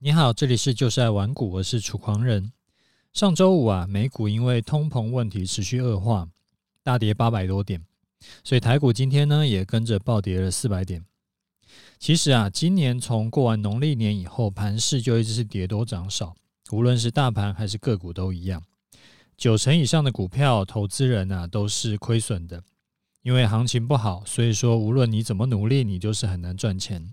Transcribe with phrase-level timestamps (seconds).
[0.00, 2.52] 你好，这里是就是爱玩股，我是楚狂人。
[3.12, 6.28] 上周五啊，美股因为通膨问题持续恶化，
[6.84, 7.84] 大跌八百多点，
[8.44, 11.04] 所以台股今天呢也跟着暴跌了四百点。
[11.98, 16.36] 其实啊，今年从过完农历年以后，盘势就一直是跌多涨少，
[16.70, 18.62] 无论是大盘还是个股都一样。
[19.36, 22.62] 九成以上的股票投资人啊都是亏损的，
[23.22, 27.12] 因为行情不好，所以说无论你怎么努力，你就是很难赚钱。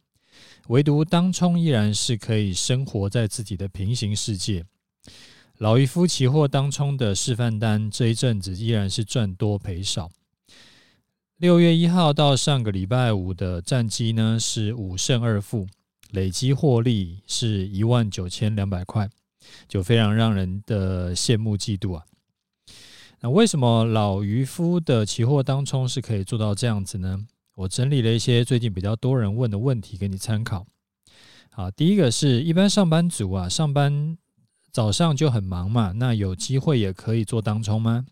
[0.68, 4.66] 唯独当冲依然是可以生活在自己的平行世界。
[5.60, 10.10] 老渔夫期货当冲的示范单这一阵子依然是赚多赔少。
[11.38, 15.68] 六月一号到上个礼拜五的战绩呢是五胜二负，
[16.12, 19.08] 累积获利是一万九千两百块，
[19.68, 22.04] 就非常让人的羡慕嫉妒啊。
[23.20, 27.28] 那为什么老渔夫的期货当冲是可以做到这样子呢？
[27.56, 30.68] 我整理了一些最近比较多人问的问题给你参考。
[31.52, 34.18] 好，第一个是一般上班族啊，上班
[34.72, 38.06] 早上就很忙嘛，那有机会也可以做当冲吗？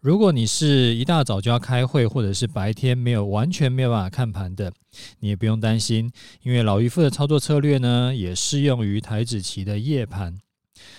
[0.00, 4.70] 如果你是一大早就要开会，或者是白天没有完全没有办法看盘的，
[5.20, 10.38] 你也不用担心，因为老渔夫的操作策略呢，也适用于台子期的夜盘。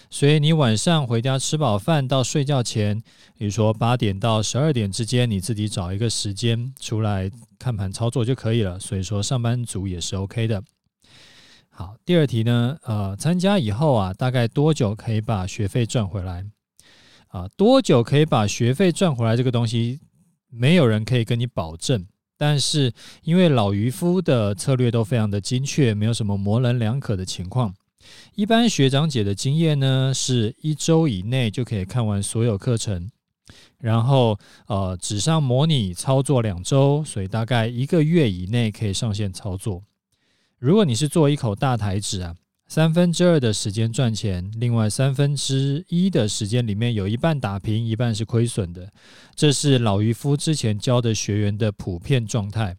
[0.10, 3.02] 所以你晚上回家吃饱饭到睡觉前，
[3.38, 8.80] 比如说八点到十二点之间，你自己找一个时间出来看盘操作就可以了。
[8.80, 10.64] 所以说上班族也是 OK 的。
[11.70, 16.46] 好，第二题呢，呃，参加以后啊，大概多久可以把学费赚回来？
[17.28, 19.36] 啊，多久可以把学费赚回来？
[19.36, 20.00] 这个东西
[20.50, 22.06] 没有人可以跟你保证。
[22.38, 27.74] 但是因为老渔夫的策略都非常的精确，没有什么模棱两可的情况。
[28.36, 33.10] 一般学长姐的经验呢，是一周以内就可以看完所有课程，
[33.80, 39.84] 然后呃纸上模拟操作两周，所以大概一个月以内可以上线操作。
[40.58, 42.36] 如果你是做一口大台纸啊，
[42.68, 48.92] 三分之二的时间赚钱，另外三分之一的时间里面有一半打平，一半是亏损的，
[49.36, 52.76] 这是老渔夫之前教的学员的普遍状态。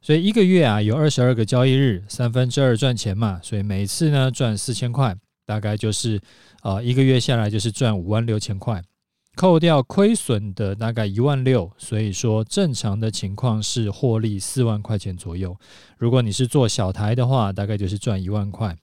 [0.00, 6.20] 所以一个月啊有二十二个交易日，三分之二赚钱嘛，所以每次呢赚四千块，大概就是
[6.62, 8.82] 呃一个月下来就是赚五万六千块，
[9.34, 15.56] 扣掉亏损的大概一万六，所以说正常的情况是获利四万块钱左右。
[15.96, 18.76] 如果你是做小台的话，大概就是赚一万块。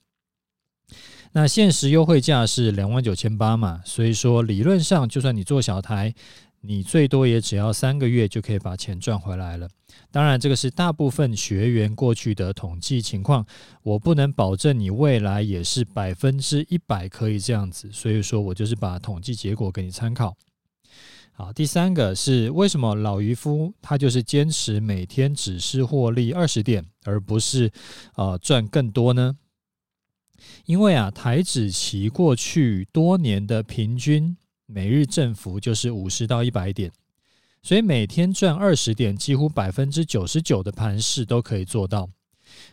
[1.31, 6.13] 那限时优惠价是两万九千八嘛，所以说理论上就算你做小台。
[6.67, 9.69] 你最多也只要三个月就可以把钱赚回来了。
[10.15, 13.45] 当然，这个是大部分学员过去的统计情况，
[13.83, 17.91] 我不能保证你未来也是百分之一百可以这样子。
[17.91, 20.33] 所以说我就是把统计结果给你参考。
[21.33, 27.69] 好，第三个是为什么老渔夫他就是坚持每天只是获利二十点，而不是
[28.15, 29.35] 呃赚更多呢？
[30.65, 34.37] 因为啊，台指期过去多年的平均。
[34.65, 36.89] 每日振幅就是五十到一百点，
[37.65, 42.07] 所以每天赚二十点，几乎百分之九十九的盘势都可以做到。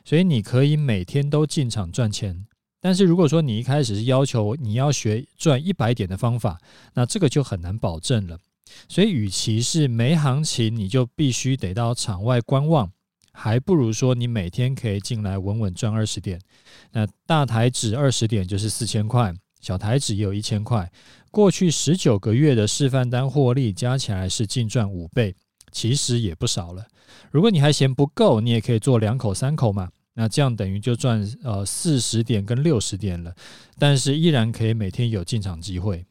[0.05, 2.45] 所以你可以每天都进场赚钱。
[2.79, 6.61] 但是如果说你一开始是要求你要学赚一百点的方法，
[6.93, 8.39] 那这个就很难保证了。
[8.87, 12.93] 所以与其是没行情，你就必须得到场外观望，
[13.33, 16.39] 还不如说你每天可以进来稳稳赚二十点。
[16.91, 19.35] 那大台指二十点就是四千块。
[19.63, 20.91] 小台指也有一千块，
[21.33, 25.35] 过去十九个月的示范单获利加起来是净赚五倍，
[25.73, 26.87] 其实也不少了。
[27.31, 33.35] 如果你还嫌不够，你也可以做两口三口嘛，那这样等于就赚呃四十点跟六十点了，
[33.79, 36.05] 但是依然可以每天有进场机会。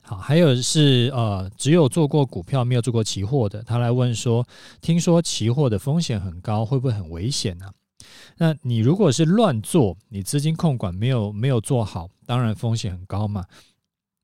[0.00, 4.46] 好，还有是呃只有做过股票没有做过期货的，他来问说，
[4.80, 7.70] 听说期货的风险很高，会不会很危险呢？
[8.38, 13.44] 那你如果是乱做，你资金控管没有没有做好，当然风险很高嘛。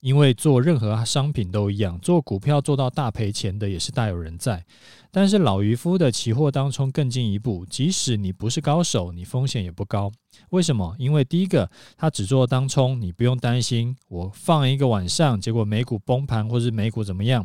[0.01, 4.65] 因为做任何商品都一样，做股票做到大赔钱的也是大有人在。
[5.11, 10.13] 但是老渔夫的期货当冲更进一步，即使你不是高手，你风险也不高。
[10.51, 10.95] 为什么？
[11.01, 17.45] 因为第一个，他只做当冲，你不用担心我放一个晚上，结果美股崩盘或是美股怎么样，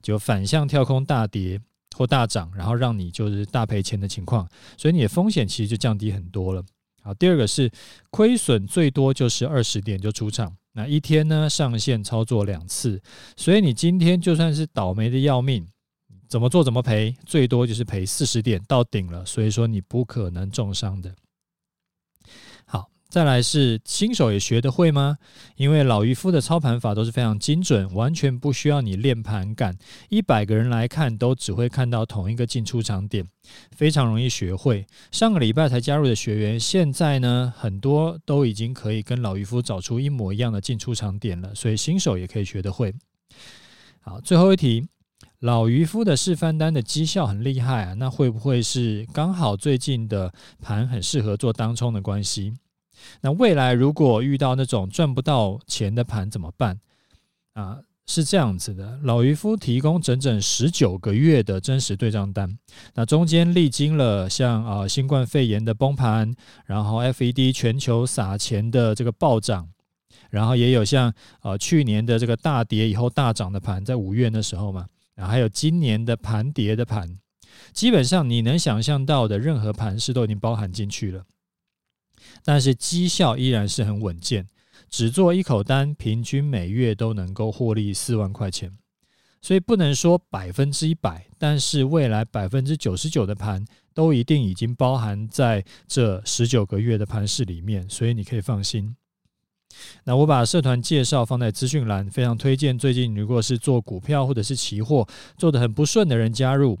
[0.00, 1.60] 就反向跳空大跌。
[1.98, 6.64] 或大涨，然后让你就是大赔钱的情况，所以你的风险其实就降低很多了。
[7.02, 7.68] 好，第二个是
[8.10, 13.02] 亏损最多就是二十点就出场，那一天呢上线操作两次，
[13.36, 15.66] 所以你今天就算是倒霉的要命，
[16.28, 21.12] 怎么做怎么赔，最多就是赔四十点到顶了，所以说你不可能重伤的。
[23.08, 25.16] 再来是新手也学得会吗？
[25.56, 29.74] 因为老渔夫的操盘法都是非常精准，完全不需要你练盘感。
[30.10, 33.26] 一百个人来看，都只会看到同一个进出场点，
[33.74, 34.86] 非常容易学会。
[35.10, 42.94] 上个礼拜才加入的学员，现在呢，很多都已经可以跟老渔夫找出一模一样的进出场点了，所以新手也可以学得会。
[44.00, 44.86] 好，最后一题，
[45.40, 52.52] 老渔夫的示范单的绩效很厉害啊，那会不会是刚好最近的盘很适合做当冲的关系？
[53.20, 56.78] 那未来如果遇到那种赚不到钱的盘怎么办？
[57.54, 62.56] 啊，是这样子的，老渔夫提供整整十九个月的真实对账单，
[62.94, 66.32] 那中间历经了像啊新冠肺炎的崩盘，
[66.66, 69.68] 然后 FED 全球撒钱的这个暴涨，
[70.30, 71.12] 然后也有像
[71.42, 77.18] 呃去年的这个大跌以后大涨的盘，在五月那时候嘛，然后还有今年的盘跌的盘，
[77.72, 81.24] 基本上你能想象到的任何盘势都已经包含进去了。
[82.48, 84.46] 但是绩效依然是很稳健，
[84.88, 88.74] 只做一口单，平均每月都能够获利四万块钱，
[89.42, 93.62] 所以不能说百分之一百，但是未来百分之九十九的盘
[93.92, 98.96] 都一定已经包含在这十九个月的盘势里面，所以你可以放心。
[100.04, 105.06] 那我把社团介绍放在资讯栏，非常推荐最近如果是做股票或者是期货
[105.36, 106.78] 做得很不顺的人加入，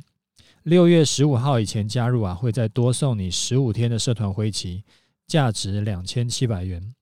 [0.62, 4.82] 六月十五号以前加入啊，会再多送你十五天的社团会期。
[5.28, 6.94] 价值两千七百元。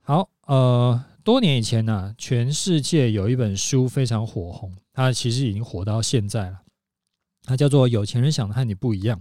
[0.00, 6.62] 好，呃，多年以前呢、全世界有一本书非常火红，它其实已经火到现在了。
[7.42, 9.18] 它叫做《有钱人想的和你不一样》。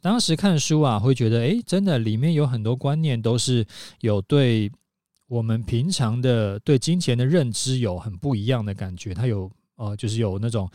[0.00, 3.66] 当时看书啊，会觉得，诶，真的里面有很多观念都是
[4.00, 4.70] 有对
[5.28, 9.12] 我们平常的对金钱的认知有很不一样的感觉。
[9.14, 10.70] 它有，呃，就是有那种，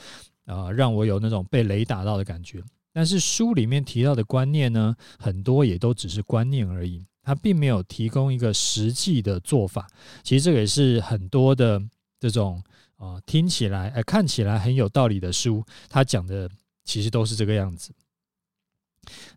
[0.45, 2.63] 呃，让我有那种被雷打到的感觉。
[2.91, 9.87] 但是书里面提到的观念呢，很多也都只是观念而已，它并没有提供一个实际的做法。
[10.23, 11.81] 其实这个也是很多的
[12.19, 12.61] 这种
[12.97, 16.49] 啊、呃，听起来、呃、看起来很有道理的书，它讲的
[16.83, 17.93] 其实都是这个样子。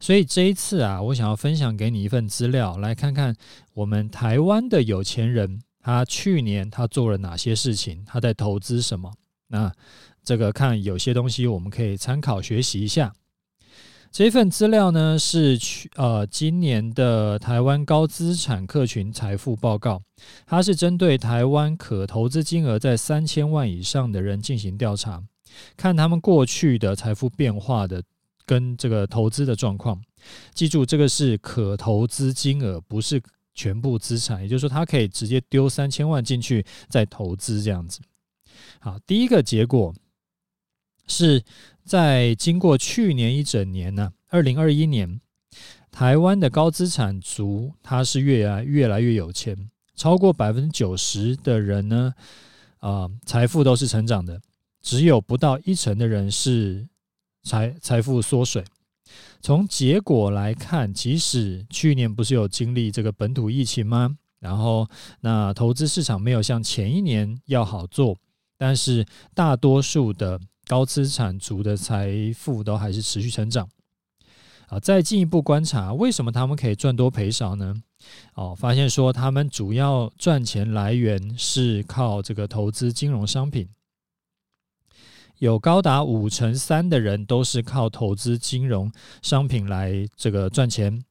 [0.00, 3.34] 所以这一次啊，我想要分享给你一份资料，来看看
[3.74, 9.12] 我们台湾的有钱人，他去年他做了哪些事情，他在投资什么？
[9.48, 9.72] 那
[10.24, 13.14] 这个看有些东西我们可以参考学习一下。
[14.12, 20.02] 这份资料呢，是去呃今年的台湾高资产客群财富报告，
[20.44, 25.24] 它是针对台湾可投资金额在三千万以上的人进行调查，
[25.78, 28.02] 看他们过去的财富变化的
[28.44, 29.98] 跟这个投资的状况。
[30.52, 33.18] 记住，这个是可投资金额，不是
[33.54, 37.98] 全部资产，也就是说，他可以直接丢三千万进去再投资这样子。
[38.78, 39.94] 好，第一个结果
[41.06, 41.42] 是。
[41.84, 45.20] 在经过去年一整年呢，二零二一年，
[45.90, 52.14] 台湾的高资产族他是越来越来越有钱，超过百分之九十的人呢，
[52.78, 54.40] 啊，财富都是成长的，
[54.80, 56.86] 只有不到一成的人是
[57.42, 58.64] 财财富缩水。
[59.40, 64.16] 从结果来看，即使去年不是有经历这个本土疫情吗？
[64.38, 64.88] 然后
[65.20, 68.16] 那投资市场没有像前一年要好做，
[68.56, 70.40] 但是大多数的。
[70.66, 73.68] 高资产族的财富都还是持续成长。
[74.68, 77.82] 啊，再进一步观察，为什么他们可以赚多赔少呢？
[78.34, 83.68] 哦，发现说他们主要赚钱来源是靠这个投资金融商品，
[85.38, 91.04] 有高达五成三的人都是靠投资金融商品来这个赚钱。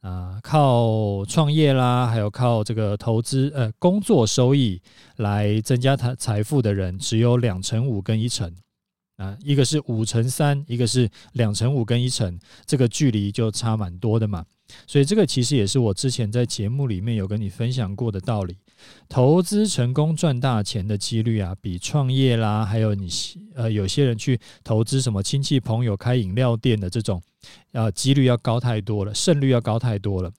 [0.00, 4.80] 啊，靠创业啦，还有靠这个投资呃工作收益
[5.16, 8.52] 来增加他财富的人，只有两成五跟一成。
[9.20, 14.42] 啊，一个是五乘三，一个是两乘五跟一乘，这个距离就差蛮多的嘛。
[14.86, 18.56] 所以这个其实也是我之前在节目里面有跟你分享过的道理。
[19.10, 23.10] 投资成功赚大钱的几率啊，比创业啦，还有你
[23.54, 27.22] 呃有些人去投资什么亲戚朋友开饮料店的这种，
[27.72, 30.32] 啊，几率要高太多了，胜率要高太多了。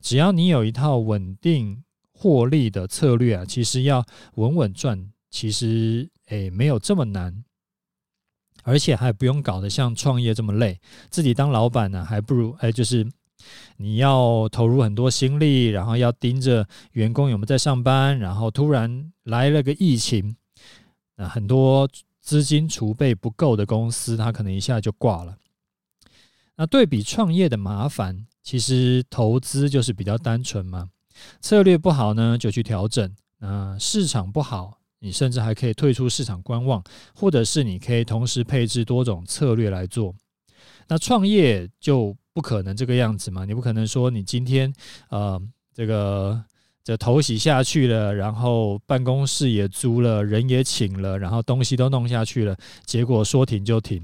[0.00, 1.82] 只要你有一套稳定
[2.12, 4.02] 获利的策略啊，其实要
[4.36, 7.44] 稳稳赚，其实诶没有这么难。
[8.66, 13.06] 而且还不用搞得像创业这么累，自己当老板呢，还不如哎，就是
[13.76, 20.36] 你要投入很多心力，然后要盯着员工有没有在上班，然后突然来了个疫情，
[21.14, 21.88] 那很多
[22.20, 25.36] 资金储备不够的公司，它可能一下就挂了。
[26.56, 30.90] 那对比创业的麻烦，其实投资就是比较单纯嘛，
[31.40, 34.75] 策略不好呢，就去调整，那市场不好。
[34.98, 36.82] 你甚至还可以退出市场观望，
[37.14, 40.14] 或者是你可以同时配置多种策略来做。
[40.88, 44.72] 那创业就不可能这个样子嘛，你不可能说你今天
[45.10, 45.40] 呃
[45.74, 46.42] 这个
[46.82, 54.02] 这头洗下去了，然后办公室也租了，人也请了，然后东西都弄下去了，结果说停就停，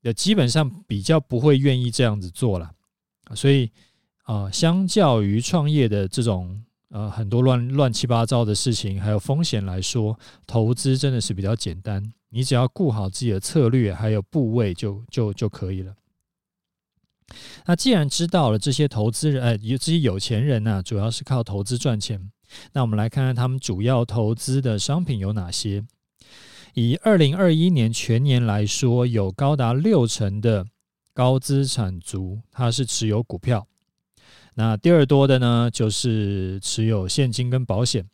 [0.00, 2.70] 也基本上比较不会愿意这样子做了，
[3.34, 3.70] 所以
[4.24, 6.64] 啊、相较于创业的这种。
[6.92, 12.12] 呃，很多乱乱七八糟的事情，还有风险来说，投资真的是比较简单。
[12.28, 15.94] 你只要顾好自己的策略，还有部位就，就就可以了。
[17.64, 22.30] 那既然知道了这些投资人，哎，有这些有钱人呢、主要是靠投资赚钱。
[22.74, 25.82] 那我们来看看他们主要投资的商品有哪些。
[26.74, 30.66] 以二零二一年全年来说，有高达六成的
[31.14, 33.66] 高资产族，他是持有股票。
[34.54, 38.06] 那第二多的呢，就是持有现金跟保险。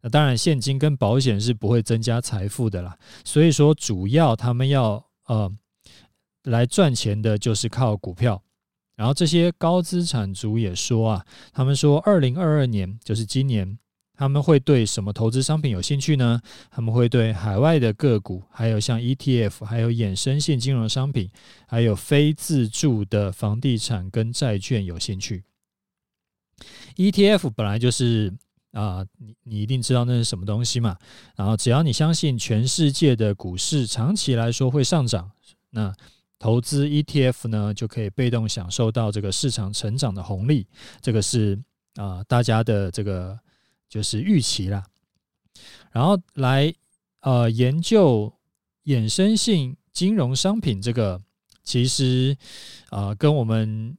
[0.00, 2.98] 那当然，现金跟保险是不会增加财富的啦。
[3.24, 5.52] 所以说，主要他们要呃
[6.44, 8.42] 来赚钱的，就是靠股票。
[8.96, 13.78] 然后这些高资产族也说啊，他们说，二零二二年就是今年，
[14.16, 16.40] 他们会对什么投资商品有兴趣呢？
[16.70, 21.30] 他们会对海外的个股，还有像 ETF，还有衍生性金融商品，
[21.66, 25.44] 还有非自住的房地产跟债券有兴趣。
[26.96, 28.32] ETF 本来就是
[28.72, 30.96] 啊、你你一定知道那是什么东西嘛。
[31.36, 35.30] 然后只要你相信全世界的股市长期来说会上涨，
[35.70, 35.94] 那
[36.38, 40.66] 投资 ETF 呢就可以被动享受到这个市场成长的红利。
[41.00, 41.58] 这个是
[41.96, 43.38] 啊、大家的这个
[43.88, 44.82] 就是预期啦。
[45.90, 46.74] 然后来
[47.20, 48.32] 呃研究
[48.84, 51.20] 衍生性金融商品，这个
[51.62, 52.36] 其实
[52.90, 53.96] 啊、跟我们。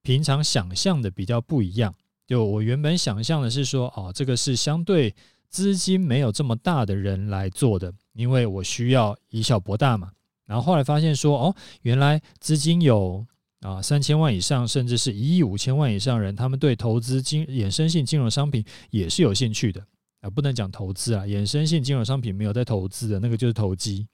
[0.00, 1.94] 平常想象的比较不一样，
[2.28, 5.14] 就我原本想象的是说，哦，这个是相对
[5.48, 10.12] 资金没有这么大的人来做的，因为我需要以小博大嘛。
[10.44, 13.24] 然后后来发现说，哦，原来资金有
[13.60, 19.82] 啊三千万以上，甚至是一亿五千万以上人，他们对投资金衍生性金融商品也是有兴趣的
[20.20, 24.06] 啊，不能讲投资啊，衍生性金融商品没有在投资的那个就是投机，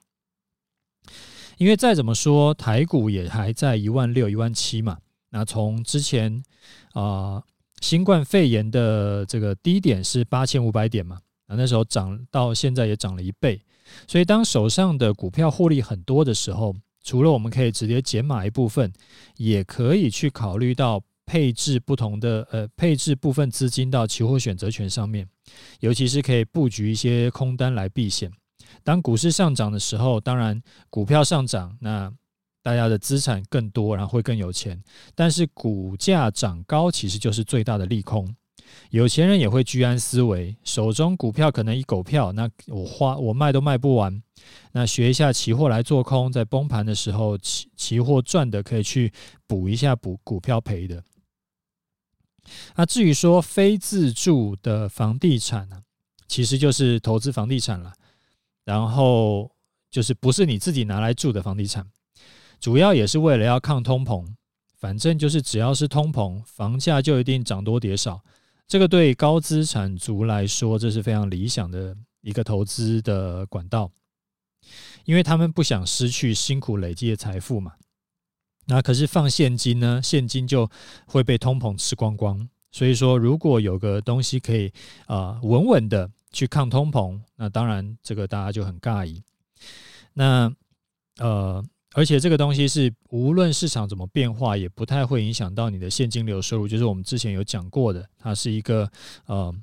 [1.57, 4.99] 因为再怎么说，台股也还在一万六、一万七嘛。
[5.31, 6.41] 那从之前
[6.93, 7.43] 啊、
[7.85, 13.61] 新冠肺炎的这个低点是八千五百点嘛，啊那时候涨到现在也涨了一倍，
[14.07, 18.91] 所以当手上的股票获利很多的时候，除了我们可以直接减码一部分，
[19.37, 25.29] 也可以去考虑到配置不同的呃配置部分资金到期货选择权上面，
[25.81, 28.31] 尤其是可以布局一些空单来避险。
[28.83, 32.11] 当股市上涨的时候，当然股票上涨那。
[32.65, 34.83] 大家的资产更多，然后会更有钱。
[35.13, 38.35] 但是股价涨高其实就是最大的利空。
[38.89, 44.19] 有钱人也会居安思危，手中股票可能一狗票，那我花我卖都卖不完。
[44.71, 49.13] 那学一下期货来做空，在崩盘的时候，期期货赚的可以去
[49.45, 51.03] 补一下补股票赔的。
[52.75, 55.83] 那至于说非自住的房地产呢，
[56.27, 57.93] 其实就是投资房地产了。
[58.63, 59.51] 然后
[59.91, 61.87] 就是不是你自己拿来住的房地产。
[62.59, 64.25] 主要也是为了要抗通膨，
[64.77, 68.21] 反正就是只要是通膨，房价就一定涨多跌少。
[68.67, 73.91] 这个对高资产族来说，这是非常理想的一个投资的管道，
[75.05, 77.73] 因为他们不想失去辛苦累积的财富嘛。
[78.65, 80.67] 那可是放现金呢，现金就
[81.05, 82.49] 会被通膨吃光光。
[82.71, 84.73] 所以说，如果有个东西可以
[85.05, 89.21] 啊稳稳的去抗通膨，那当然这个大家就很尬意。
[90.13, 90.51] 那
[91.19, 91.63] 呃。
[91.97, 96.67] 而且这个东西是无论市场怎么变化，也不太会影响到你的现金流收入。
[96.67, 98.91] 就是我们之前有讲过的，它是一个
[99.27, 99.55] 呃，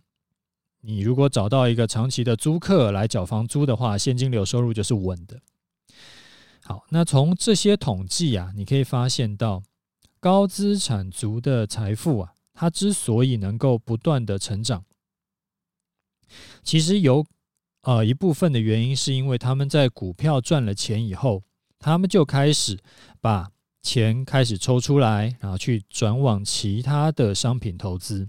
[0.80, 5.42] 你如果找到一个长期的租客来缴房租的话，现金流收入就是稳的。
[6.64, 9.62] 好，那从这些统计啊，你可以发现到
[10.18, 14.86] 高资产族的财富啊，它之所以能够不断的成长，
[16.62, 17.26] 其实有
[17.82, 21.42] 呃一部分的原因是因为他们在股票赚了钱以后。
[21.82, 22.78] 他们就开始
[23.20, 23.50] 把
[23.82, 28.28] 钱开始抽出来，然后去转往其他的商品投资，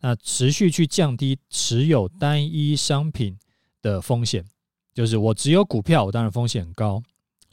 [0.00, 3.38] 那持续去降低持有单一商品
[3.80, 4.44] 的风险。
[4.92, 7.00] 就是我只有股票，我当然风险高，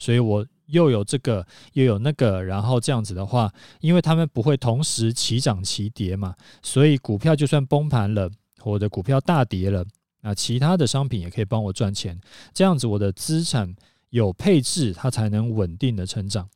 [0.00, 8.28] 所以我又有这个又有那个，然后这样子的话，因为他们不会同时齐涨齐跌嘛，所以股票就算崩盘了，
[8.64, 9.86] 我的股票大跌了，
[10.22, 12.20] 那其他的商品也可以帮我赚钱，
[12.52, 13.76] 这样子我的资产。
[14.10, 16.48] 有配置，它才能稳定的成长。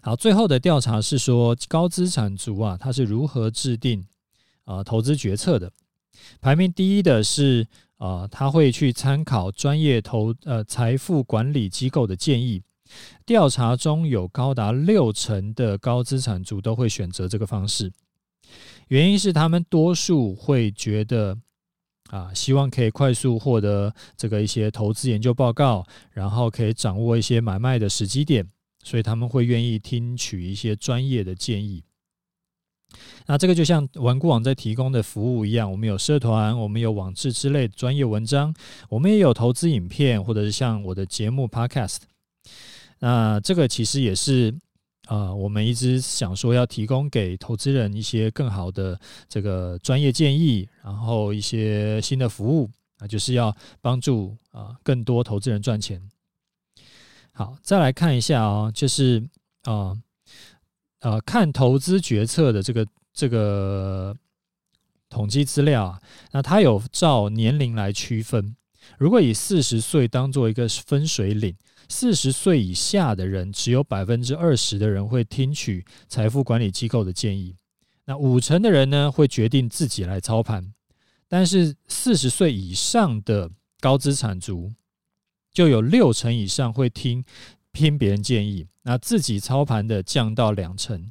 [0.00, 4.06] 好，最后的调查是说，高资产族啊，他是如何制定
[4.64, 5.72] 啊、投资决策的？
[6.40, 7.66] 排名第一的是
[7.96, 12.62] 啊、他会去参考专业投呃财富管理机构的建议，
[13.24, 17.92] 调查中有高达六成的高资产族都会选择这个方式，
[18.88, 21.38] 原因是他们多数会觉得
[22.12, 28.46] 啊，希望可以快速获得这个一些投资研究报告，然后可以掌握一些买卖的时机点，
[28.84, 31.82] 所以他们会愿意听取一些专业的建议。
[33.24, 38.54] 那这个就像顽固网在提供的服务一样，我们有社团，我们有网志之类专业文章，
[38.90, 42.00] 我们也有投资影片，或者是像我的节目 Podcast。
[42.98, 44.54] 那这个其实也是、
[45.12, 56.00] 呃，我们一直想说要提供给投资人一些更好的这个专业建议，然后一些新的服务啊，就是要帮助啊、更多投资人赚钱。
[57.32, 59.22] 好，再来看一下哦，就是
[59.64, 59.72] 啊。
[59.72, 59.98] 呃
[61.00, 64.16] 呃，看投资决策的这个这个
[65.08, 66.00] 统计资料啊，
[66.30, 68.54] 那它有照年龄来区分。
[68.98, 71.56] 如果以四十岁当做一个分水岭，
[71.92, 77.54] 四十岁以下的人只有百分之二十的人会听取财富管理机构的建议，
[78.06, 80.72] 那五成的人呢会决定自己来操盘，
[81.28, 84.72] 但是四十岁以上的高资产族
[85.52, 87.24] 就有六成以上会听。
[87.74, 91.10] 听别人建议，那自己操盘的降到两成。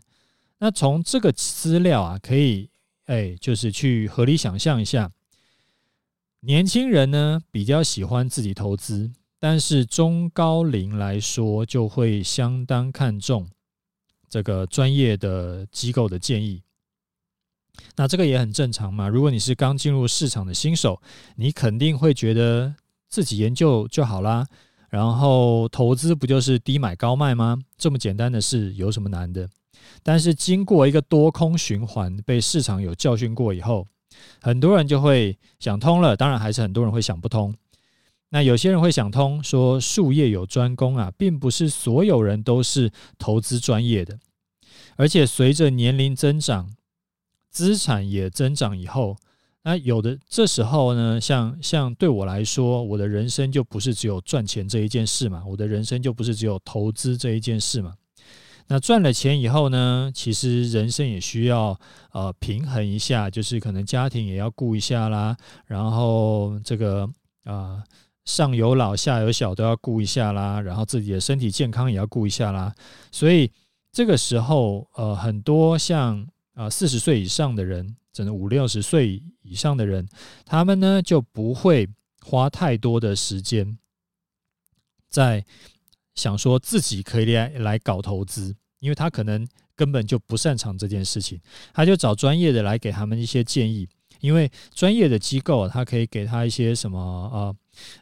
[0.59, 2.69] 那从这个资料啊，可以
[3.05, 5.11] 哎，就是去合理想象一下，
[6.41, 9.11] 年轻人呢比较喜欢自己投资，
[9.43, 13.49] 但是中高龄来说就会相当看重
[14.29, 16.61] 这个专业的机构的建议。
[17.95, 19.07] 那这个也很正常嘛。
[19.09, 21.01] 如果你是刚进入市场的新手，
[21.37, 22.75] 你肯定会觉得
[23.09, 24.45] 自己研究就好啦。
[24.89, 27.57] 然后投资不就是低买高卖吗？
[27.79, 29.49] 这么简单的事有什么难的？
[30.03, 33.87] 但是经过一个多空循环，被市场有教训过以后，
[34.39, 36.15] 很多人就会想通了。
[36.15, 37.51] 当然，还是很多人会想不通。
[38.31, 44.17] 那有些人会想通，说术业有专攻啊，并不是所有人都是投资专业的。
[44.95, 46.69] 而且随着年龄增长，
[47.49, 49.17] 资产也增长以后。
[49.63, 57.93] 那有的这时候呢，像像对我来说，我的人生就不是只有赚钱这一件事嘛，我的人生就不是只有投资这一件事嘛。
[58.67, 61.79] 那赚了钱以后呢，其实人生也需要
[62.13, 67.07] 呃平衡一下，就是可能家庭也要顾一下啦，然后这个
[67.43, 67.83] 啊、
[68.25, 72.73] 上有老下有小都要顾一下啦，然后自己的身体健康也要顾一下啦。
[73.11, 73.51] 所以
[73.91, 77.95] 这个时候呃很多像啊四十岁以上的人。
[78.13, 80.05] 整个五六十岁以上的人，
[80.45, 81.87] 他们呢就不会
[82.19, 83.77] 花太多的时间
[85.07, 85.45] 在
[86.13, 91.39] 想说自己可以来来搞投资，因为他可能根本就不擅长这件事情，
[91.73, 93.87] 他就找专业的来给他们一些建议，
[94.19, 97.55] 因为专业的机构他可以给他一些什么呃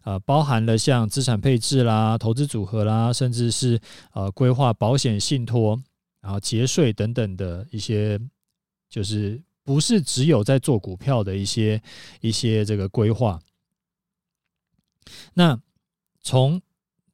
[0.03, 3.79] 呃，包含了像资产配置啦、投资组合啦，甚至是
[4.13, 5.81] 呃规划保险信托，
[6.21, 8.19] 然后节税等等的一些
[8.89, 9.41] 就是。
[9.61, 11.79] 不是只有在做股票的一些
[12.21, 13.39] 一些这个规划，
[15.35, 15.61] 那
[16.23, 16.59] 从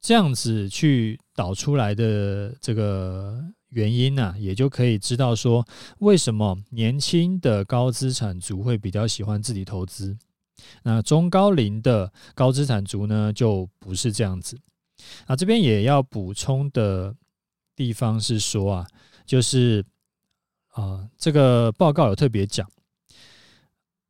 [0.00, 5.66] 这样子去导出来的这个原因呢，也就可以知道说，
[5.98, 10.16] 为什么年轻的高资产族会比较喜欢自己投资，
[10.82, 14.58] 那中高龄的高资产族呢，就不是这样子。
[15.26, 17.14] 啊，这边也要补充的
[17.74, 18.86] 地方是说啊，
[19.24, 19.84] 就是。
[20.76, 22.70] 啊，这个报告有特别讲，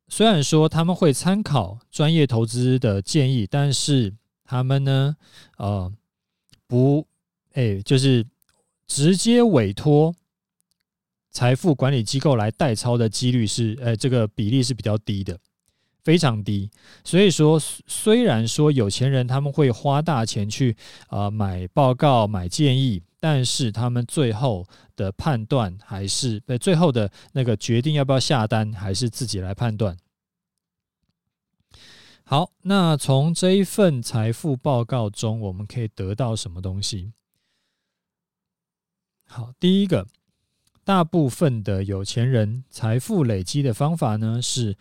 [0.09, 5.15] 虽然说他们会参考专业投资的建议，但是他们呢，
[5.55, 5.89] 呃，
[6.67, 7.07] 不，
[7.53, 8.27] 哎，就是
[8.85, 10.13] 直接委托
[11.31, 15.39] 财富管理机构来代操的几率是，哎，这个比例是比较低的，
[16.07, 16.71] 非常低。
[17.03, 20.77] 所以说，虽然说有钱人他们会花大钱去
[21.09, 23.03] 啊买报告、买建议。
[23.19, 24.63] 但是他们最后
[24.95, 29.97] 的判断还是，呃，最后的那个决定要不要下单，还是自己来判断。
[32.23, 37.11] 好，那从这一份财富报告中，我们可以得到什么东西？
[39.25, 40.07] 好，第一个，
[40.85, 44.77] 大部分的有钱人财富累积的方法呢，是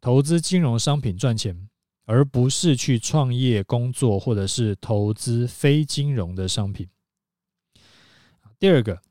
[0.00, 1.68] 投资金融商品赚钱。
[2.10, 6.88] 而不是去创业工作，或者是投资非金融的商品。
[8.58, 9.02] 第二个，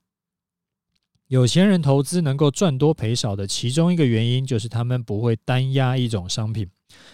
[1.28, 6.68] 有钱人投资能够赚多赔少的其中一个原因，就是他们不会单押一种商品，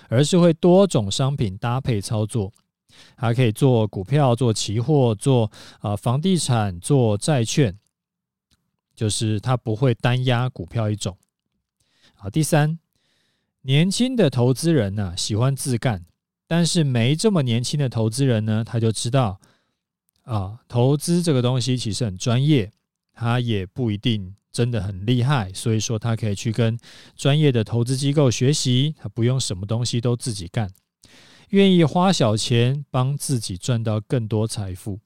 [0.07, 2.53] 而是会多种商品搭配操作，
[3.17, 7.77] 还可以做股票、做期货、做啊房地产、做债券，
[8.95, 11.17] 就是他不会单押股票一种。
[12.13, 12.79] 好，第三。
[13.63, 16.05] 年轻的投资人呢，喜欢自干，
[16.47, 19.39] 但是没这么年轻的投资人呢，他就知道
[20.23, 22.71] 啊，投资这个东西其实很专业，
[23.13, 26.77] 他也不一定真的很厉害，所以说他可以去跟
[27.15, 30.69] 专业的投资机构学习，他不用什么东西都自己干，
[31.49, 34.99] 愿意花小钱帮自己赚到更多财富。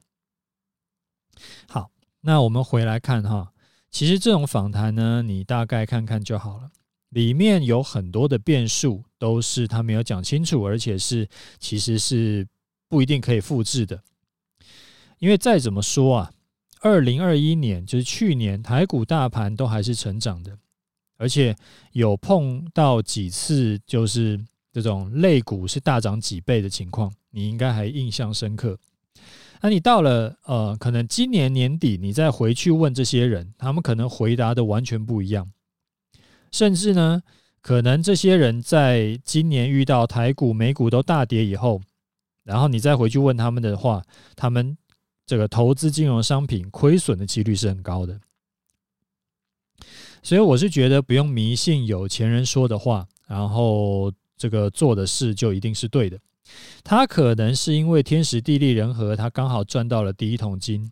[1.67, 1.91] 好，
[2.22, 3.54] 那我们回来看哈，
[3.91, 6.72] 其实这种访谈呢，你大概看看就好了，
[7.10, 11.28] 里面有很多的变数，都是他没有讲清楚，而且是
[11.60, 12.48] 其实是
[12.89, 14.02] 不一定可以复制的。
[15.20, 16.32] 因为再怎么说啊，
[16.82, 20.58] 二零二一年就是去年台股大盘都还是成长的，
[21.17, 21.56] 而且
[21.93, 24.39] 有碰到几次就是
[24.72, 28.78] 这种类股是大涨几倍的情况，你应该还印象深刻。
[29.60, 35.52] 那你到了呃，可能今年年底你再回去问这些人，他们可能回答的完全不一样，
[36.52, 37.22] 甚至呢，
[37.62, 41.82] 可能这些人在今年遇到台股、美股都大跌以后，
[42.44, 44.04] 然后你再回去问他们的话，
[44.36, 44.78] 他们。
[45.30, 48.18] 这个投资金融商品亏损的几率是很高的，
[50.24, 56.18] 所以我是觉得不用迷信有钱人说的话，然后这个做的事就一定是对的。
[56.82, 60.90] 他可能是因为天时地利人和，他刚好赚到了第一桶金，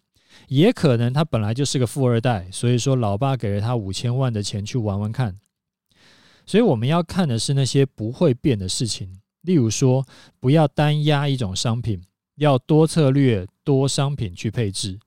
[0.47, 5.39] 也可能他本来就是个富二代，所以说老爸给了他五千万的钱去玩玩看。
[6.45, 10.05] 所以我们要看的是那些不会变的事情，例如说
[10.39, 12.01] 不要单押一种商品。
[12.37, 14.99] 要多策略、多商品去配置，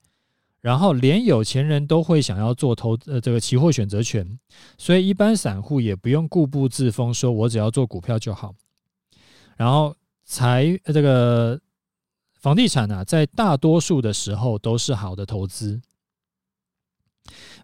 [0.62, 4.38] 然后连有钱人都会想要做投呃这个期货选择权，
[4.78, 8.54] 所以一般散户也不用固步自封，说我只要做股票就好。
[9.58, 11.60] 然后财这个
[12.38, 15.80] 房地产啊，在大多数的时候都是好的投资。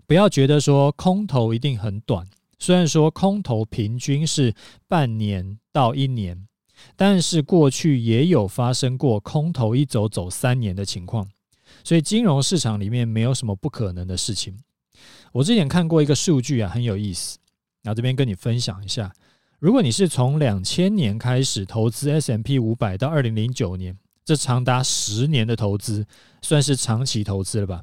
[0.07, 2.27] 不要觉得说空头一定很短，
[2.59, 4.55] 虽然说空头平均是
[4.87, 6.47] 半年到一年。
[6.97, 11.27] 但是过去也有发生过空头一走走三年的情况，
[11.83, 14.59] 所以金融市场里面没有什么不可能的事情。
[15.33, 17.39] 我之前看过一个数据啊，很有意思，
[17.85, 19.11] 那这边跟你分享一下。
[19.61, 26.07] 如果你是从两千年开始投资 S M P 五百到二零零九年，这长达十年的投资，
[26.43, 27.83] 算是长期投资了吧？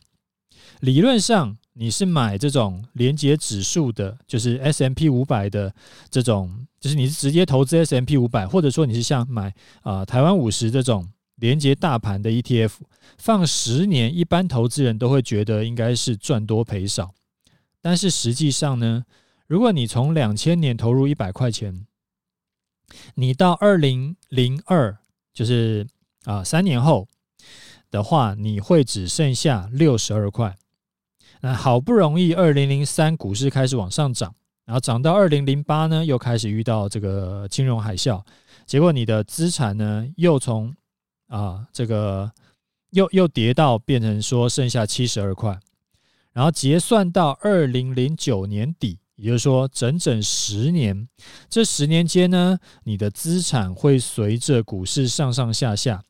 [0.80, 1.58] 理论上。
[1.74, 5.74] 你是买这种连结指数的，就是 S M P 五百的
[6.10, 12.74] 这种，就是你是直接投资 S M P 五百，或者说你是像买啊、台湾五十这种连结大盘的 ETF，
[13.18, 17.14] 放十年，一般投资人都会觉得应该是赚多赔少。
[17.82, 19.06] 但是实际上呢，
[19.48, 21.88] 如果你从两千年投入一百块钱，
[23.16, 24.98] 你到二零零二，
[25.34, 25.88] 就是
[26.26, 27.08] 啊、三年后
[27.90, 30.56] 的话，你会只剩下六十二块。
[31.42, 38.24] 那好不容易，二零零三股市开始往上涨，然后涨到二零零八呢，又开始遇到这个金融海啸，
[38.68, 40.72] 结果你的资产呢，又从
[41.28, 42.32] 啊这个
[42.92, 45.60] 又又跌到变成说剩下七十二块，
[46.32, 51.08] 然后结算到二零零九年底，也就是说整整十年，
[51.50, 56.04] 这十年间呢，你的资产会随着股市上上下下，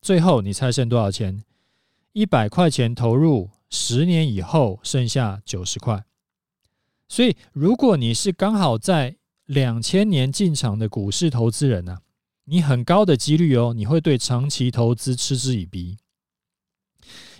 [0.00, 1.44] 最后你猜剩多少钱？
[2.12, 3.50] 一百块钱投入。
[3.70, 6.02] 十年以后剩下九十块，
[7.06, 11.98] 所以如果你是刚好在两千年进场的股市投资人呢、
[12.44, 15.98] 你很高的几率哦，你会对长期投资嗤之以鼻，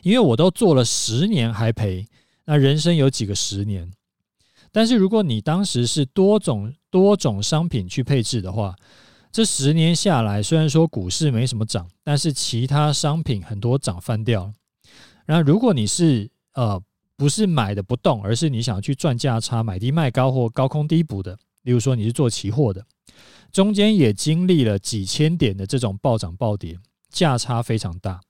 [0.02, 2.06] 因为我都做了十年还赔，
[2.44, 3.90] 那人生有几个十年？
[4.70, 8.76] 但是如果你当时是多种多种商品去配置的话，
[9.30, 14.44] 这十年下来，虽然说股市没什么涨，但是其他商品很多涨翻掉。
[14.46, 14.52] 了。
[15.26, 16.82] 然后如果你是呃
[17.16, 22.84] 不是买的不动，而是你想要去赚价差，买低卖高或高空低补的，例如说你是做期货的，
[23.52, 26.78] 中间也经历了几千点的这种暴涨暴跌，
[27.10, 28.20] 价差非常大。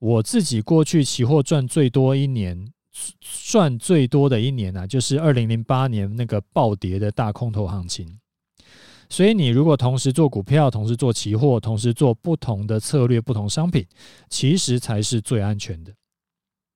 [0.00, 2.72] 我自己过去期货赚最多一年，
[3.20, 8.18] 赚最多的一年啊，就是二零零八年那个暴跌的大空头行情。
[9.14, 13.86] 所以，你如果同时做股票，同时做期货，同时做不同的策略、不同商品，
[14.28, 15.94] 其实才是最安全的。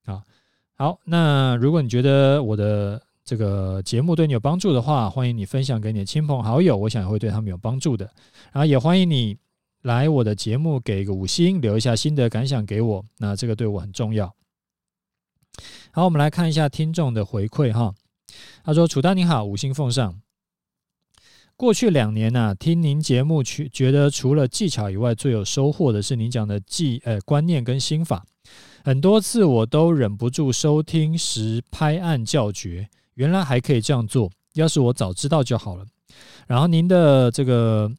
[0.06, 0.22] 好，
[0.76, 8.08] 好，那如果你觉得我的这个节目对你有帮助的话，欢迎你分享给你的亲朋好友，我想也会对他们有帮助的。
[8.52, 9.36] 然后也欢迎你
[9.82, 14.32] 来我的节目给一个五星，留一下心得感想给我，那这个对我很重要。
[15.90, 17.92] 好，我们来看一下听众的回馈哈。
[18.62, 20.20] 他说：“楚丹你好，五星奉上。”
[21.58, 28.24] 过去两年呐、啊，听您节目，去觉得除了技巧以外，最有收获的是您讲的技呃观念跟心法。
[28.84, 35.84] 很多次我都忍不住收听时拍案叫绝，原来还可以这样做，要是我早知道就好了。
[36.46, 37.90] 然后您的这个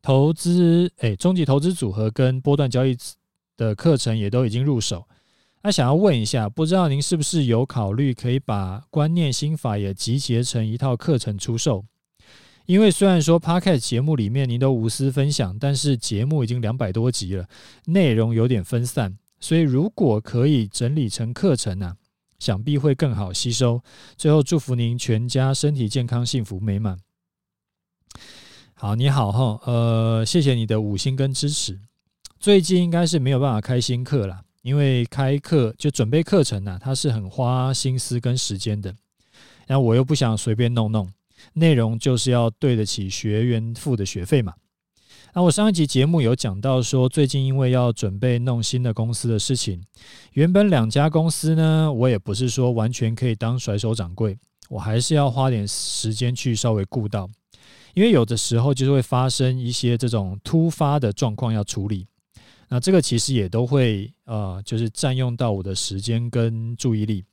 [0.00, 2.96] 投资，哎，终极投资组合跟波段交易
[3.56, 5.04] 的课程也都已经入手。
[5.64, 11.84] 那想要问一下，不知道您是不是有考虑可以把观念心法也集结成一套课程出售？
[12.70, 17.48] 因为虽然说 Podcast 节目里面您都无私分享，但是节目已经两百多集了，
[17.86, 21.96] 内容有点分散，所以如果可以整理成课程呢、
[22.38, 23.82] 想必会更好吸收。
[24.16, 26.96] 最后祝福您全家身体健康、幸福美满。
[28.74, 31.76] 好，你好哈，呃，谢谢你的五星跟支持。
[32.38, 34.42] 最近应该是没有办法开新课了。
[34.62, 38.94] 因为开课就准备课程呢、它是很花心思跟时间的，
[39.66, 41.12] 然后我又不想随便弄弄，
[41.54, 44.54] 内容就是要对得起学员付的学费嘛。
[45.32, 49.80] 那我上一集节目有讲到说，最近因为要准备弄新的公司的事情，
[50.32, 54.36] 原本两家公司呢，我也不是说完全可以当甩手掌柜，
[54.68, 57.30] 我还是要花点时间去稍微顾到，
[57.94, 62.08] 因为有的时候就是会发生一些这种突发的状况要处理。
[62.68, 67.24] 那这个其实也都会呃，就是占用到我的时间跟注意力，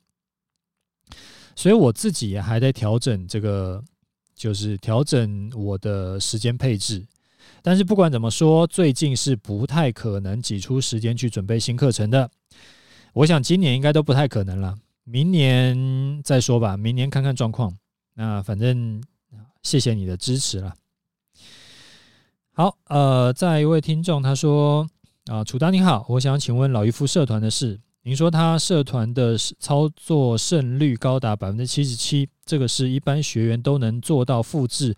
[1.56, 3.82] 所以我自己也还在调整这个，
[4.38, 7.04] 就是调整我的时间配置。
[7.60, 12.30] 但是不管怎么说，最近是不太可能挤出时间去准备新课程的。
[13.12, 17.76] 我想今年应该都不太可能了，明年再说吧，明年看看状况。
[18.14, 19.02] 那反正
[19.62, 20.74] 谢谢你的支持了。
[22.52, 24.88] 好，呃，再一位听众他说。
[25.30, 27.78] 啊，楚大你好，我想请问老渔夫社团的事。
[28.08, 34.96] 您说他社团的操作胜率高达百分之七十七，这个是一般学员都能做到复制，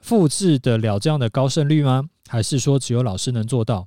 [0.00, 2.08] 复制得了这样的高胜率吗？
[2.26, 3.86] 还是说只有老师能做到？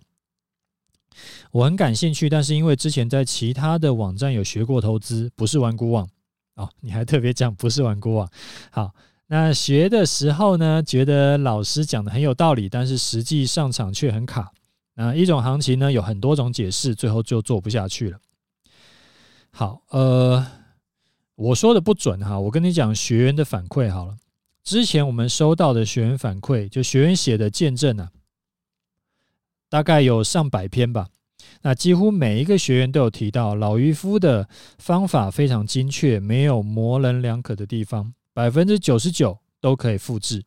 [1.50, 6.08] 我很感兴趣，但是因为之前在其他的网站有学过投资，不是玩股网
[6.54, 8.30] 哦，你还特别讲 不是玩股网。
[8.70, 8.94] 好，
[9.26, 14.52] 那学的时候呢，觉得老师讲的很有道理，但是实际上场却很卡。
[14.94, 18.20] 那一种行情呢，有很多种解释，最后就做不下去了。
[19.52, 20.46] 好，呃，
[21.36, 24.18] 我说的不准哈，我跟你讲学员的反馈好了。
[24.64, 28.12] 之前我们收到的学员反馈，就学员写的见证啊，
[29.70, 31.08] 大概有上百篇吧。
[31.62, 40.44] 那几乎每一个学员都有提到，老渔夫的方法非常精确，没有模棱两可的地方，百分之九十九都可以复制。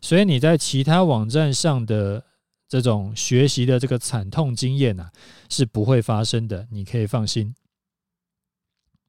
[0.00, 2.24] 所以你在其他网站上的。
[2.70, 5.10] 这种学习的这个惨痛经验啊，
[5.48, 7.52] 是不会发生的，你可以放心。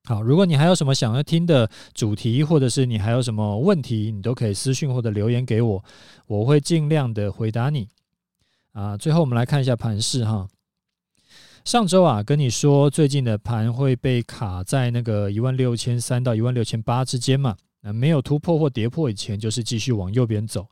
[0.06, 5.84] 好，如果你还有什么想要听的主题，或者是你还有什么问题，你都可以私信或者留言给我，
[6.26, 7.88] 我会尽量的回答你。
[8.74, 10.48] 啊，最后我们来看一下盘势哈。
[11.64, 20.68] 上周啊，跟你说最近的盘会被卡在那个一万六千三到一万六千八之间嘛，那没有突破或跌破以前，就是继续往右边走。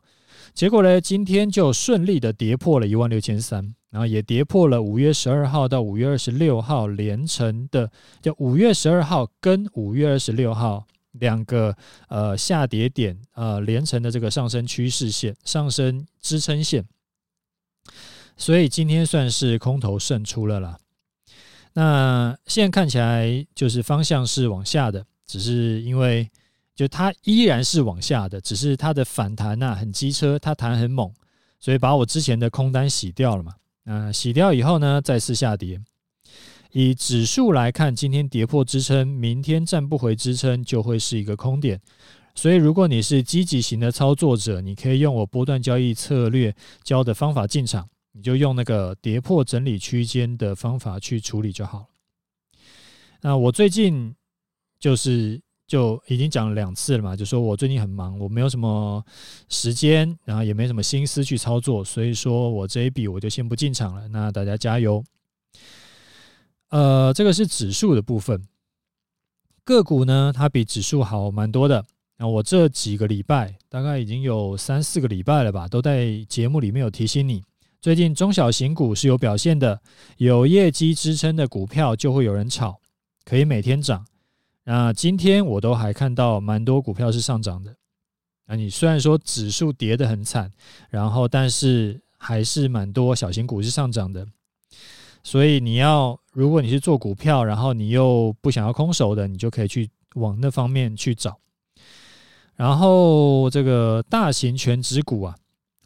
[0.54, 11.74] 结果呢，今天就顺利的跌破了一万六千三，然后也跌破了五月十二号到五月二十六号连成的，就五月十二号跟五月二十六号两个
[12.08, 16.84] 呃下跌点呃连成的这个上升趋势线、上升支撑线，
[18.36, 20.78] 所以今天算是空头胜出了啦。
[21.72, 26.30] 那现在看起来就是方向是往下的，只是因为。
[26.74, 31.12] 就它依然是往下的，只是它的反弹呐很机车，它弹很猛，
[31.58, 33.54] 所以把我之前的空单洗掉了嘛。
[33.82, 35.78] 那洗掉以后呢，再次下跌。
[36.72, 41.78] 以指数来看，今天跌破支撑，明天站不回支撑，就会是一个空点。
[42.34, 51.86] 所以，如果你是积极型的操作者，你可以用我波段交易策略教的方法进场，你就用那个跌破整理区间的方法去处理就好了。
[53.20, 54.14] 那我最近
[54.78, 55.42] 就是。
[55.70, 59.00] 就已经讲了两次了嘛，就说我最近很忙，我没有什么
[59.48, 64.08] 时间，然后也没什么心思去操作，所以说我这一笔我就先不进场了。
[64.08, 65.04] 那大家加油。
[66.70, 68.44] 呃，这个是指数的部分，
[69.62, 71.84] 个股呢，它比指数好蛮多的。
[72.18, 77.44] 那我这几个礼拜，大概已经有三四个礼拜了吧，都在节目里面有提醒你，
[77.80, 79.80] 最近中小型股是有表现的，
[80.16, 82.80] 有业绩支撑的股票就会有人炒，
[83.24, 84.04] 可以每天涨。
[84.72, 87.74] 那今天我都还看到蛮多股票是上涨的。
[88.46, 90.48] 那你虽然说指数跌得很惨，
[90.90, 94.24] 然后但是还是蛮多小型股是上涨的。
[95.24, 101.36] 所以你要，如果你是做股票，然后你又不想要空手的，你就可以去往那方面去找。
[102.54, 105.34] 然后这个大型全值股啊，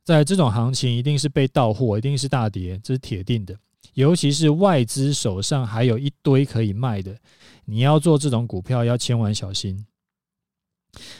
[0.02, 3.56] 在这种行情一定是被倒货，一定是大跌，这是铁定的。
[3.94, 7.16] 尤其是外资手上还有一堆可以卖的。
[7.64, 9.86] 你要做这种股票，要千万小心。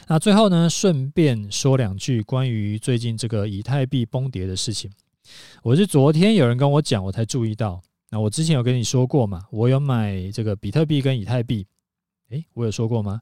[0.07, 4.91] 那最后呢，顺便说两句关于最近这个以太币崩跌的事情。
[5.63, 7.81] 我是昨天有人跟我讲，我才注意到。
[8.11, 11.65] 那我之前有跟你说过嘛，我有买这个比特币跟以太币。
[12.29, 13.19] 诶，我有说过吗？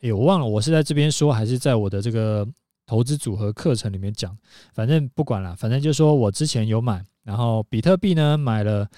[0.00, 2.46] 诶，我忘了，我是在这边说，还是在我的这个
[2.84, 4.36] 投资组合课程里面讲？
[4.74, 8.88] 反正不管了，反正就说我之前有买，然后比特币呢买了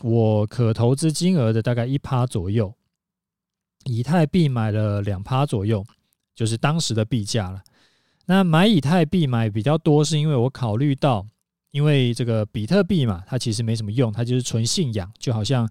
[0.00, 2.74] 我可投资金额的大概一趴左右，
[3.84, 5.84] 以太币买了两趴左右，
[6.34, 7.62] 就是当时的币价了。
[8.26, 11.26] 那买以太币买比较多，是因为我考虑到，
[11.70, 15.68] 因为这个比特币嘛，它其实没什么用，它就是纯信仰，就好像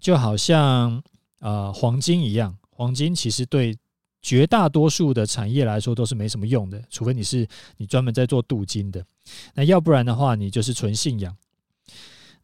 [0.00, 1.02] 就好像。
[1.44, 3.76] 呃，黄金一样，黄金其实对
[4.22, 9.04] 绝大多数的产业来说都是没什么用的，除非你是你专门在做镀金的，
[9.54, 11.36] 那要不然的话，你就是纯信仰。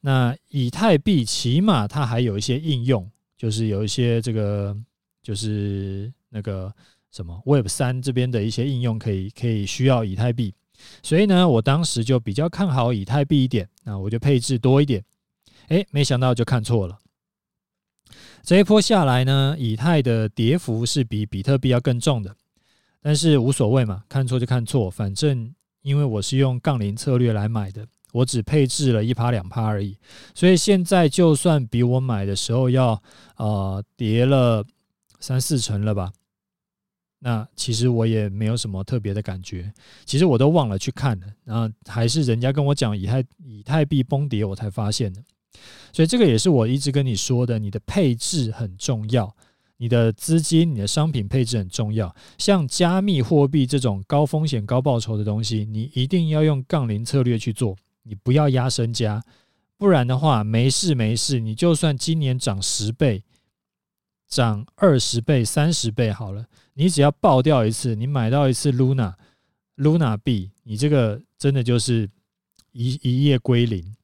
[0.01, 4.77] 那以太币起码它还有一些应用，就是有一些这个
[5.23, 6.73] 就是那个
[7.11, 10.53] 什么 Web 三这边的一些应用可以可以需要以太币，
[11.03, 15.05] 所以呢，我当时就比较看好以太币一点，那我就配置多一点，
[15.69, 16.99] 诶，没想到就看错了。
[18.42, 22.35] 这一波下来呢，以太的跌幅是比比特币要更重的，
[23.03, 29.97] 但是无所谓嘛，看错就看错，反正因为我是用杠铃策略来买的，我只配置了一趴两趴而已，
[30.35, 33.01] 所以现在就算比我买的时候要
[33.37, 34.64] 呃跌了
[35.21, 36.12] 三四成了吧，
[37.18, 39.73] 那其实我也没有什么特别的感觉，
[40.07, 45.23] 其实我都忘了去看了，然后还是人家跟我讲以太以太币崩跌，我才发现的。
[45.92, 49.35] 所以这个也是我一直跟你说的，你的配置很重要，
[49.79, 52.14] 你的资金、你的商品配置很重要。
[52.37, 59.23] 像加密货币这种高风险高报酬的东西，你一定要用杠铃策略去做，你不要压身家，
[59.77, 63.23] 不然的话没事没事，你就算今年涨十倍、
[64.29, 66.44] 涨二十倍、三十倍好了，
[66.75, 69.14] 你只要爆掉一次，你买到一次 Luna
[69.77, 72.11] Luna 币，你这个真的就是
[72.73, 73.94] 一一夜归零。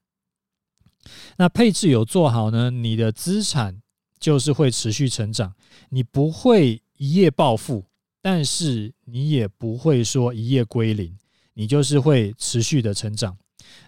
[1.36, 3.80] 那配置有做好呢，你的资产
[4.18, 5.54] 就是会持续成长，
[5.90, 7.84] 你不会一夜暴富，
[8.22, 11.16] 但是你也不会说一夜归零，
[11.54, 13.36] 你就是会持续的成长。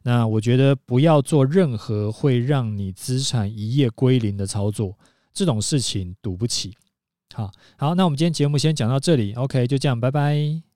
[0.02, 4.98] 那我觉得不要做任何会让你资产一夜归零的操作，
[5.32, 6.74] 这种事情赌不起。
[7.34, 10.75] 好，好，那我们今天节目先讲到这里，OK，就这样，拜拜。